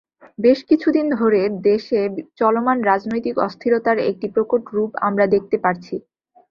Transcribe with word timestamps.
বেশ 0.39 0.59
কিছুদিন 0.69 1.05
ধরে 1.17 1.41
দেশে 1.65 1.99
চলমান 2.39 2.77
রাজনৈতিক 2.83 3.35
অস্থিরতার 3.47 3.97
একটি 4.09 4.27
প্রকট 4.35 4.63
রূপ 4.73 4.91
আমরা 5.07 5.25
দেখতে 5.35 5.57
পারছি। 5.63 5.95